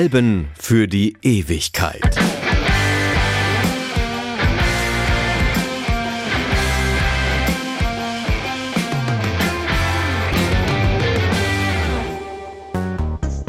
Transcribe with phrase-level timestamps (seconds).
[0.00, 2.16] Alben für die Ewigkeit.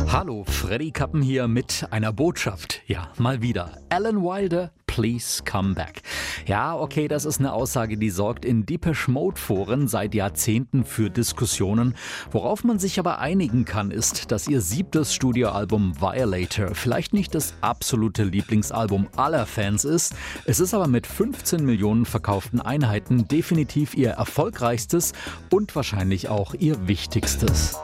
[0.09, 2.81] Hallo, Freddy Kappen hier mit einer Botschaft.
[2.86, 3.77] Ja, mal wieder.
[3.88, 6.02] Alan Wilder, please come back.
[6.45, 11.09] Ja, okay, das ist eine Aussage, die sorgt in Deepesh Mode Foren seit Jahrzehnten für
[11.09, 11.95] Diskussionen.
[12.31, 17.53] Worauf man sich aber einigen kann, ist, dass ihr siebtes Studioalbum Violator vielleicht nicht das
[17.61, 20.16] absolute Lieblingsalbum aller Fans ist.
[20.45, 25.13] Es ist aber mit 15 Millionen verkauften Einheiten definitiv ihr erfolgreichstes
[25.49, 27.77] und wahrscheinlich auch ihr wichtigstes.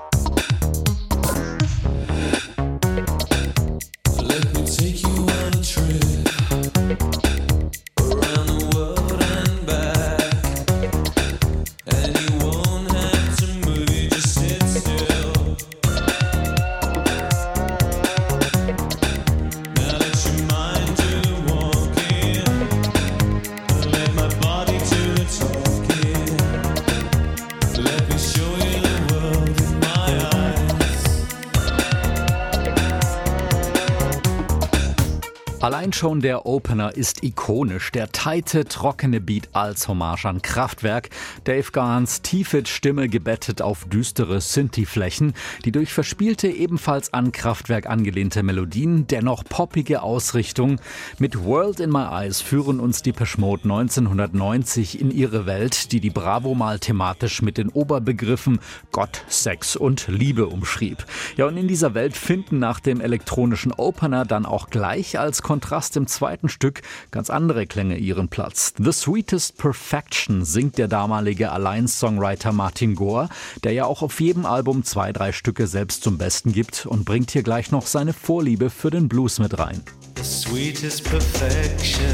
[35.88, 37.94] Allein schon der Opener ist ikonisch.
[37.94, 41.10] Der teite, trockene Beat als Hommage an Kraftwerk.
[41.46, 45.32] Dave Garns tiefe Stimme gebettet auf düstere Synthi-Flächen,
[45.64, 50.82] die durch verspielte, ebenfalls an Kraftwerk angelehnte Melodien, dennoch poppige Ausrichtung.
[51.20, 56.10] Mit World in My Eyes führen uns die Peschmode 1990 in ihre Welt, die die
[56.10, 58.60] Bravo mal thematisch mit den Oberbegriffen
[58.92, 61.06] Gott, Sex und Liebe umschrieb.
[61.38, 65.77] Ja, und in dieser Welt finden nach dem elektronischen Opener dann auch gleich als Kontrast
[65.96, 68.74] im zweiten Stück ganz andere Klänge ihren Platz.
[68.80, 73.30] The Sweetest Perfection singt der damalige Allein-Songwriter Martin Gore,
[73.64, 77.30] der ja auch auf jedem Album zwei, drei Stücke selbst zum Besten gibt und bringt
[77.32, 79.84] hier gleich noch seine Vorliebe für den Blues mit rein.
[80.18, 82.10] The sweetest perfection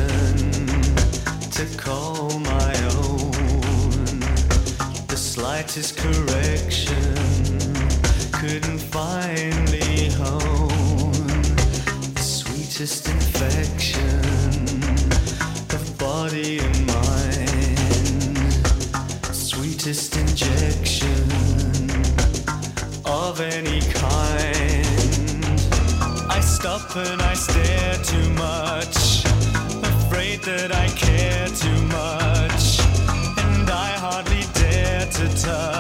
[1.52, 3.32] to call my own.
[5.08, 6.98] The slightest correction
[8.34, 10.63] couldn't finally hone.
[12.84, 14.20] Sweetest infection
[15.74, 17.80] of body and mind,
[19.34, 21.24] sweetest injection
[23.06, 25.46] of any kind.
[26.30, 29.24] I stop and I stare too much,
[29.86, 32.82] afraid that I care too much,
[33.46, 35.73] and I hardly dare to touch,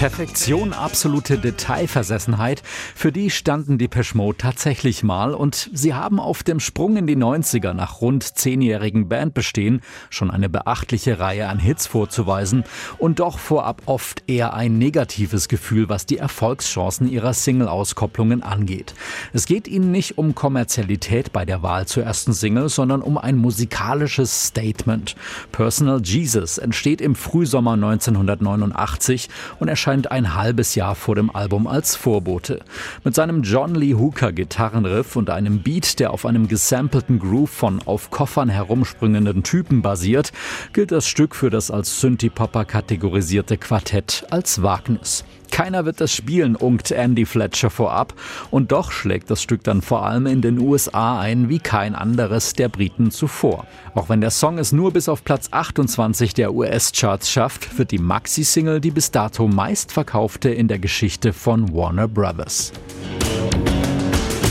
[0.00, 2.62] Perfektion, absolute Detailversessenheit,
[2.94, 7.18] für die standen die Peschmo tatsächlich mal und sie haben auf dem Sprung in die
[7.18, 12.64] 90er nach rund zehnjährigen Bandbestehen schon eine beachtliche Reihe an Hits vorzuweisen
[12.96, 18.94] und doch vorab oft eher ein negatives Gefühl, was die Erfolgschancen ihrer Single-Auskopplungen angeht.
[19.34, 23.36] Es geht ihnen nicht um Kommerzialität bei der Wahl zur ersten Single, sondern um ein
[23.36, 25.14] musikalisches Statement.
[25.52, 29.28] Personal Jesus entsteht im Frühsommer 1989
[29.58, 32.60] und erscheint ein halbes Jahr vor dem Album als Vorbote.
[33.02, 37.82] Mit seinem John Lee Hooker Gitarrenriff und einem Beat, der auf einem gesampelten Groove von
[37.84, 40.32] auf Koffern herumspringenden Typen basiert,
[40.72, 45.24] gilt das Stück für das als Synthie-Popper kategorisierte Quartett als Wagnis.
[45.50, 48.14] Keiner wird das spielen, unkt Andy Fletcher vorab.
[48.50, 52.54] Und doch schlägt das Stück dann vor allem in den USA ein wie kein anderes
[52.54, 53.66] der Briten zuvor.
[53.94, 57.98] Auch wenn der Song es nur bis auf Platz 28 der US-Charts schafft, wird die
[57.98, 62.72] Maxi-Single die bis dato meistverkaufte in der Geschichte von Warner Brothers.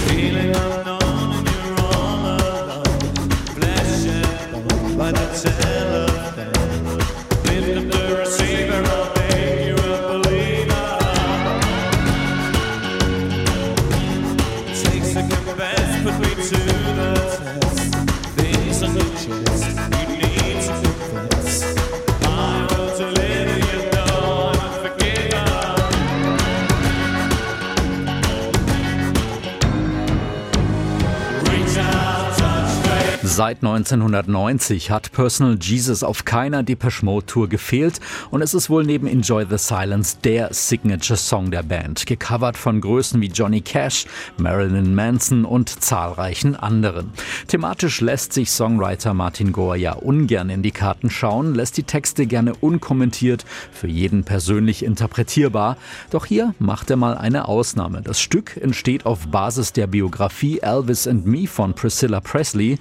[0.08, 0.54] Feeling
[33.40, 38.02] Seit 1990 hat Personal Jesus auf keiner Depeche Mode Tour gefehlt
[38.32, 42.82] und es ist wohl neben Enjoy the Silence der Signature Song der Band, gecovert von
[42.82, 47.14] Größen wie Johnny Cash, Marilyn Manson und zahlreichen anderen.
[47.48, 52.26] Thematisch lässt sich Songwriter Martin Gore ja ungern in die Karten schauen, lässt die Texte
[52.26, 55.78] gerne unkommentiert, für jeden persönlich interpretierbar.
[56.10, 58.02] Doch hier macht er mal eine Ausnahme.
[58.02, 62.78] Das Stück entsteht auf Basis der Biografie Elvis and Me von Priscilla Presley.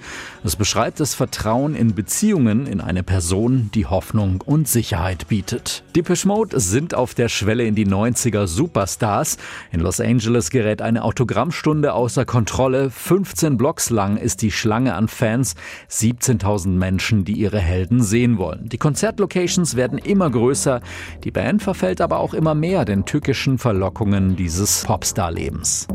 [0.49, 5.83] Es beschreibt das Vertrauen in Beziehungen in eine Person, die Hoffnung und Sicherheit bietet.
[5.95, 9.37] Depeche Mode sind auf der Schwelle in die 90er Superstars.
[9.71, 12.89] In Los Angeles gerät eine Autogrammstunde außer Kontrolle.
[12.89, 15.53] 15 Blocks lang ist die Schlange an Fans.
[15.91, 18.69] 17.000 Menschen, die ihre Helden sehen wollen.
[18.69, 20.81] Die Konzertlocations werden immer größer.
[21.25, 25.85] Die Band verfällt aber auch immer mehr den tückischen Verlockungen dieses Popstar-Lebens.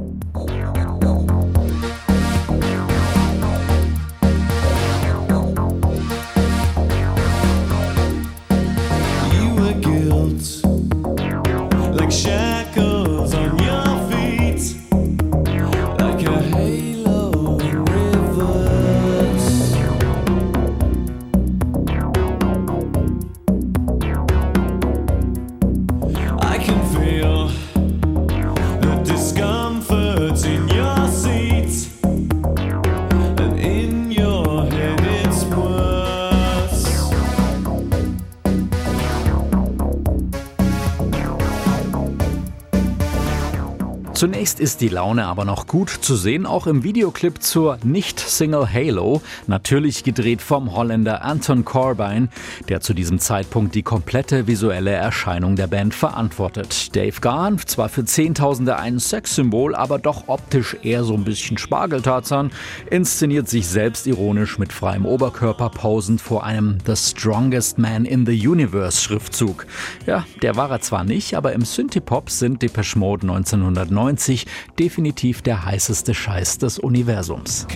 [44.24, 49.20] Zunächst ist die Laune aber noch gut zu sehen, auch im Videoclip zur Nicht-Single Halo,
[49.46, 52.30] natürlich gedreht vom Holländer Anton Corbijn,
[52.70, 56.96] der zu diesem Zeitpunkt die komplette visuelle Erscheinung der Band verantwortet.
[56.96, 62.50] Dave Gahan, zwar für Zehntausende ein Sexsymbol, aber doch optisch eher so ein bisschen Spargeltarzan,
[62.88, 68.48] inszeniert sich selbst ironisch mit freiem Oberkörper posend vor einem The Strongest Man in the
[68.48, 69.66] Universe Schriftzug.
[70.06, 74.46] Ja, der war er zwar nicht, aber im Synthipop sind Depeche Mode 1990 1990
[74.78, 77.66] definitiv der heißeste Scheiß des Universums.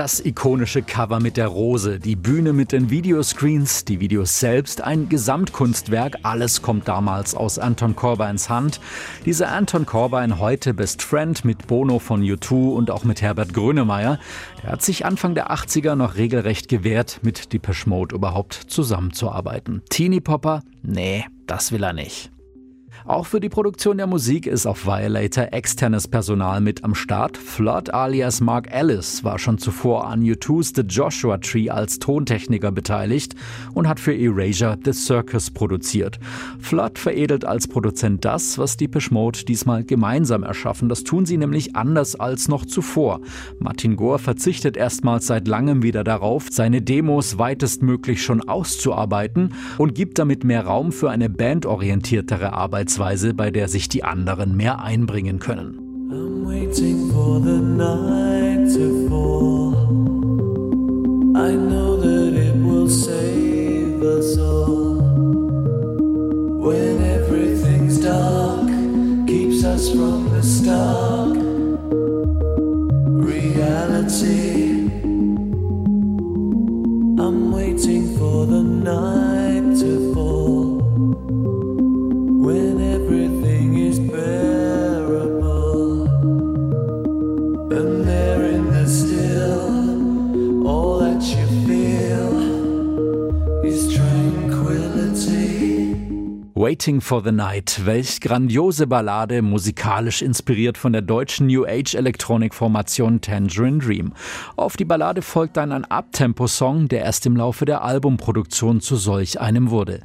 [0.00, 5.10] Das ikonische Cover mit der Rose, die Bühne mit den Videoscreens, die Videos selbst, ein
[5.10, 8.80] Gesamtkunstwerk, alles kommt damals aus Anton Corbijns Hand.
[9.26, 14.18] Dieser Anton Corbijn, heute Best Friend mit Bono von U2 und auch mit Herbert Grönemeyer,
[14.62, 19.82] der hat sich Anfang der 80er noch regelrecht gewehrt, mit Depeche Mode überhaupt zusammenzuarbeiten.
[19.90, 20.62] Teenie Popper?
[20.82, 22.30] Nee, das will er nicht.
[23.10, 27.36] Auch für die Produktion der Musik ist auf Violator externes Personal mit am Start.
[27.36, 33.34] Flood alias Mark Ellis war schon zuvor an U2's The Joshua Tree als Tontechniker beteiligt
[33.74, 36.20] und hat für Erasure The Circus produziert.
[36.60, 40.88] Flood veredelt als Produzent das, was die Mode diesmal gemeinsam erschaffen.
[40.88, 43.22] Das tun sie nämlich anders als noch zuvor.
[43.58, 50.20] Martin Gore verzichtet erstmals seit langem wieder darauf, seine Demos weitestmöglich schon auszuarbeiten und gibt
[50.20, 55.38] damit mehr Raum für eine bandorientiertere Arbeit Arbeitsweise, bei der sich die anderen mehr einbringen
[55.38, 55.78] können.
[56.12, 59.74] I'm waiting for the night to fall.
[61.34, 65.00] I know that it will save us all.
[66.60, 68.68] When everything's dark,
[69.26, 71.39] keeps us from the stark
[96.60, 103.22] Waiting for the Night, welch grandiose Ballade, musikalisch inspiriert von der deutschen New Age Elektronikformation
[103.22, 104.12] Tangerine Dream.
[104.56, 109.40] Auf die Ballade folgt dann ein Abtempo-Song, der erst im Laufe der Albumproduktion zu solch
[109.40, 110.00] einem wurde.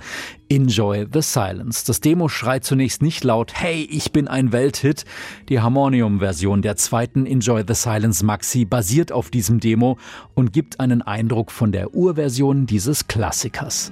[0.48, 1.84] Enjoy the Silence.
[1.86, 5.04] Das Demo schreit zunächst nicht laut, hey, ich bin ein Welthit.
[5.50, 9.98] Die Harmonium-Version der zweiten Enjoy the Silence Maxi basiert auf diesem Demo
[10.36, 13.92] und gibt einen Eindruck von der Urversion dieses Klassikers.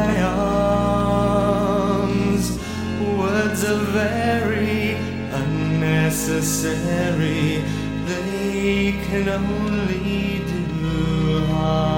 [3.91, 4.95] very
[5.31, 7.61] unnecessary,
[8.05, 11.90] they can only do harm.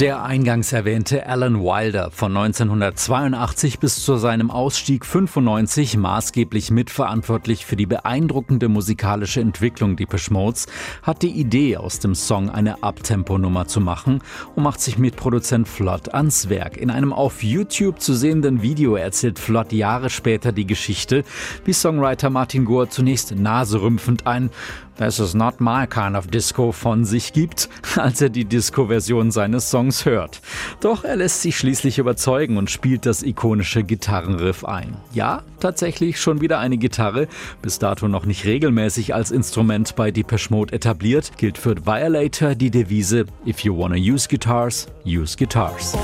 [0.00, 7.74] Der eingangs erwähnte Alan Wilder von 1982 bis zu seinem Ausstieg 95 maßgeblich mitverantwortlich für
[7.74, 10.68] die beeindruckende musikalische Entwicklung Depeche Modes,
[11.02, 14.22] hat die Idee aus dem Song eine Abtempo-Nummer zu machen
[14.54, 16.76] und macht sich mit Produzent Flood ans Werk.
[16.76, 21.24] In einem auf YouTube zu sehenden Video erzählt Flood Jahre später die Geschichte,
[21.64, 24.50] wie Songwriter Martin Gore zunächst naserümpfend ein
[24.98, 29.70] This is not my kind of disco von sich gibt, als er die Disco-Version seines
[29.70, 30.40] Songs hört.
[30.80, 34.96] Doch er lässt sich schließlich überzeugen und spielt das ikonische Gitarrenriff ein.
[35.12, 37.28] Ja, tatsächlich schon wieder eine Gitarre,
[37.62, 42.70] bis dato noch nicht regelmäßig als Instrument bei Depeche Mode etabliert, gilt für Violator die
[42.70, 45.96] Devise If you wanna use guitars, use guitars.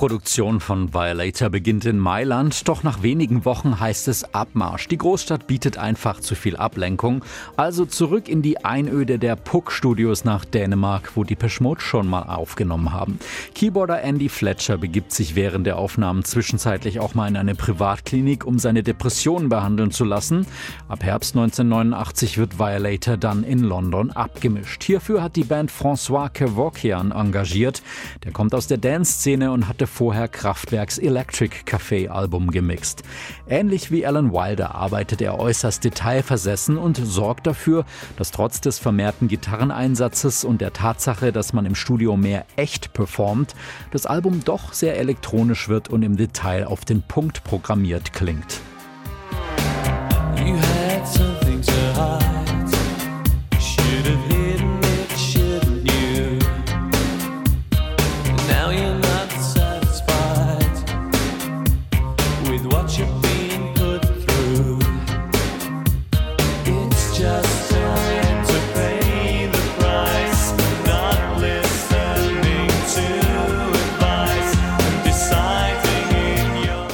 [0.00, 4.88] Produktion von Violator beginnt in Mailand, doch nach wenigen Wochen heißt es Abmarsch.
[4.88, 7.22] Die Großstadt bietet einfach zu viel Ablenkung,
[7.58, 12.22] also zurück in die Einöde der Puck Studios nach Dänemark, wo die Peschmod schon mal
[12.22, 13.18] aufgenommen haben.
[13.54, 18.58] Keyboarder Andy Fletcher begibt sich während der Aufnahmen zwischenzeitlich auch mal in eine Privatklinik, um
[18.58, 20.46] seine Depressionen behandeln zu lassen.
[20.88, 24.82] Ab Herbst 1989 wird Violator dann in London abgemischt.
[24.82, 27.82] Hierfür hat die Band François Kevorkian engagiert.
[28.24, 33.02] Der kommt aus der Dance-Szene und hatte vorher Kraftwerks Electric Café Album gemixt.
[33.48, 37.84] Ähnlich wie Alan Wilder arbeitet er äußerst detailversessen und sorgt dafür,
[38.16, 43.54] dass trotz des vermehrten Gitarreneinsatzes und der Tatsache, dass man im Studio mehr echt performt,
[43.90, 48.60] das Album doch sehr elektronisch wird und im Detail auf den Punkt programmiert klingt.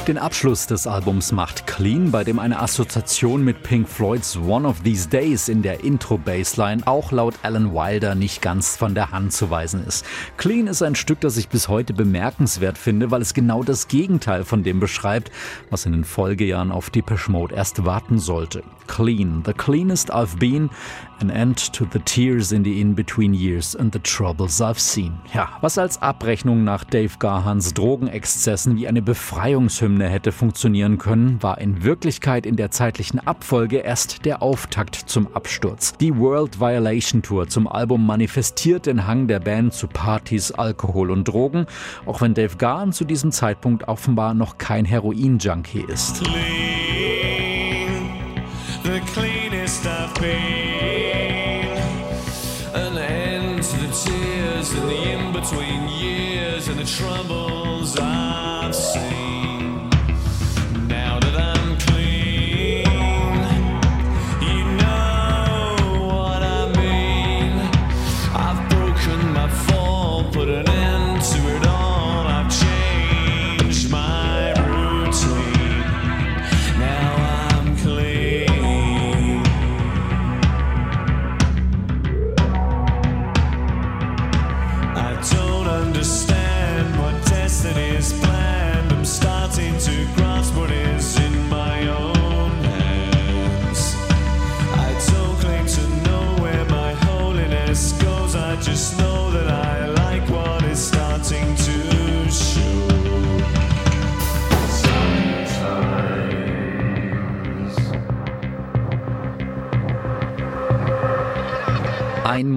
[0.07, 4.79] Den Abschluss des Albums macht Clean, bei dem eine Assoziation mit Pink Floyds One of
[4.79, 9.49] These Days in der Intro-Bassline auch laut Alan Wilder nicht ganz von der Hand zu
[9.49, 10.05] weisen ist.
[10.37, 14.45] Clean ist ein Stück, das ich bis heute bemerkenswert finde, weil es genau das Gegenteil
[14.45, 15.29] von dem beschreibt,
[15.71, 18.63] was in den Folgejahren auf Depeche Mode erst warten sollte.
[18.87, 20.69] Clean, the cleanest I've been,
[21.21, 25.13] an end to the tears in the in-between years and the troubles I've seen.
[25.33, 31.41] Ja, was als Abrechnung nach Dave Garhans Drogenexzessen wie eine Befreiungshymne Hymne hätte funktionieren können,
[31.41, 35.93] war in Wirklichkeit in der zeitlichen Abfolge erst der Auftakt zum Absturz.
[35.97, 41.27] Die World Violation Tour zum Album manifestiert den Hang der Band zu Partys, Alkohol und
[41.27, 41.65] Drogen,
[42.05, 46.23] auch wenn Dave Gahan zu diesem Zeitpunkt offenbar noch kein Heroin-Junkie ist.
[46.23, 46.66] Clean,
[56.65, 59.46] and the troubles I've seen.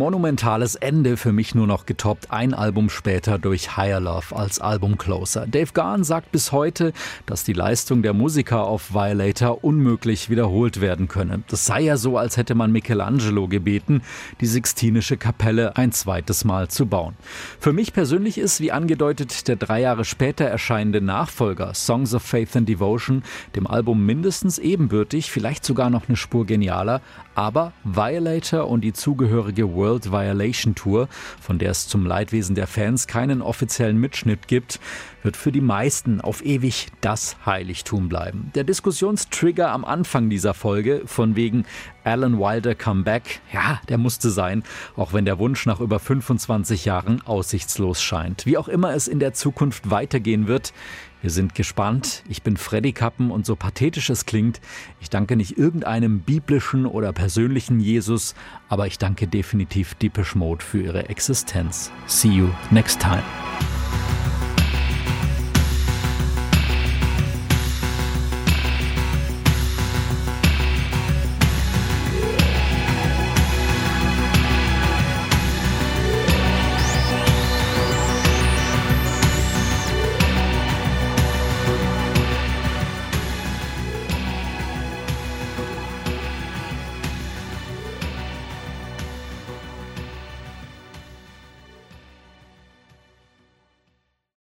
[0.01, 4.97] Monumentales Ende für mich nur noch getoppt, ein Album später durch Higher Love als Album
[4.97, 5.47] Closer.
[5.47, 6.95] Dave Gahan sagt bis heute,
[7.27, 11.43] dass die Leistung der Musiker auf Violator unmöglich wiederholt werden könne.
[11.49, 14.01] Das sei ja so, als hätte man Michelangelo gebeten,
[14.41, 17.15] die Sixtinische Kapelle ein zweites Mal zu bauen.
[17.59, 22.57] Für mich persönlich ist, wie angedeutet, der drei Jahre später erscheinende Nachfolger Songs of Faith
[22.57, 23.23] and Devotion
[23.55, 27.03] dem Album mindestens ebenbürtig, vielleicht sogar noch eine Spur genialer,
[27.41, 31.09] aber Violator und die zugehörige World Violation Tour,
[31.41, 34.79] von der es zum Leidwesen der Fans keinen offiziellen Mitschnitt gibt,
[35.23, 38.51] wird für die meisten auf ewig das Heiligtum bleiben.
[38.55, 41.65] Der Diskussionstrigger am Anfang dieser Folge von wegen
[42.05, 44.63] Alan Wilder Comeback, ja, der musste sein,
[44.95, 48.45] auch wenn der Wunsch nach über 25 Jahren aussichtslos scheint.
[48.45, 50.75] Wie auch immer es in der Zukunft weitergehen wird,
[51.23, 52.23] wir sind gespannt.
[52.29, 54.61] Ich bin Freddy Kappen und so pathetisch es klingt,
[55.01, 58.35] ich danke nicht irgendeinem biblischen oder persönlichen Jesus,
[58.69, 61.91] aber ich danke definitiv Deepish Mode für ihre Existenz.
[62.07, 63.23] See you next time.